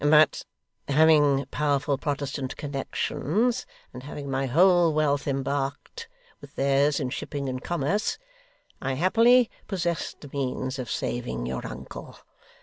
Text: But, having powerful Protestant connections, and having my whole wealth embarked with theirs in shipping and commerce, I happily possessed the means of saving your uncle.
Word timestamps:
But, 0.03 0.45
having 0.87 1.45
powerful 1.51 1.95
Protestant 1.99 2.57
connections, 2.57 3.67
and 3.93 4.01
having 4.01 4.31
my 4.31 4.47
whole 4.47 4.91
wealth 4.95 5.27
embarked 5.27 6.09
with 6.39 6.55
theirs 6.55 6.99
in 6.99 7.11
shipping 7.11 7.47
and 7.47 7.63
commerce, 7.63 8.17
I 8.81 8.93
happily 8.93 9.51
possessed 9.67 10.21
the 10.21 10.29
means 10.33 10.79
of 10.79 10.89
saving 10.89 11.45
your 11.45 11.67
uncle. 11.67 12.17